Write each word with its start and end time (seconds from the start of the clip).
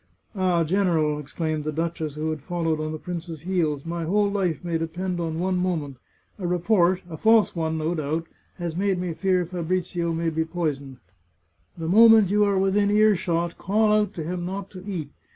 "Ah, 0.35 0.63
general!" 0.63 1.19
exclaimed 1.19 1.63
the 1.63 1.71
duchess, 1.71 2.15
who 2.15 2.31
had 2.31 2.41
followed 2.41 2.79
on 2.79 2.91
the 2.91 2.97
prince's 2.97 3.41
heels," 3.41 3.85
My 3.85 4.03
whole 4.03 4.31
life 4.31 4.63
may 4.63 4.79
depend 4.79 5.19
on 5.19 5.37
one 5.37 5.57
moment. 5.57 5.97
A 6.39 6.47
report— 6.47 7.03
a 7.07 7.17
false 7.17 7.55
one, 7.55 7.77
no 7.77 7.93
doubt— 7.93 8.25
has 8.57 8.75
made 8.75 8.97
me 8.99 9.13
fear 9.13 9.45
Fabrizio 9.45 10.11
may 10.11 10.31
be 10.31 10.43
poisoned. 10.43 10.97
The 11.77 11.87
moment 11.87 12.31
you 12.31 12.43
are 12.45 12.57
within 12.57 12.89
earshot, 12.89 13.59
call 13.59 13.91
out 13.91 14.15
to 14.15 14.23
him 14.23 14.43
not 14.43 14.71
to 14.71 14.83
eat. 14.89 15.11